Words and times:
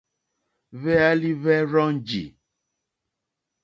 Hwéálí 0.79 1.29
hwɛ́ 1.39 1.57
rzɔ́njì. 1.69 2.23